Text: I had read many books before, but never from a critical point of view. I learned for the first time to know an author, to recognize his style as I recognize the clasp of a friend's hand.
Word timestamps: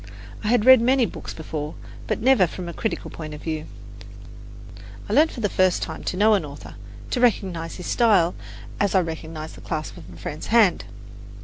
I 0.43 0.47
had 0.47 0.65
read 0.65 0.81
many 0.81 1.05
books 1.05 1.31
before, 1.31 1.75
but 2.07 2.19
never 2.23 2.47
from 2.47 2.67
a 2.67 2.73
critical 2.73 3.11
point 3.11 3.35
of 3.35 3.43
view. 3.43 3.67
I 5.07 5.13
learned 5.13 5.31
for 5.31 5.41
the 5.41 5.47
first 5.47 5.83
time 5.83 6.03
to 6.05 6.17
know 6.17 6.33
an 6.33 6.43
author, 6.43 6.73
to 7.11 7.19
recognize 7.21 7.75
his 7.75 7.85
style 7.85 8.33
as 8.79 8.95
I 8.95 9.01
recognize 9.01 9.53
the 9.53 9.61
clasp 9.61 9.97
of 9.97 10.11
a 10.11 10.17
friend's 10.17 10.47
hand. 10.47 10.85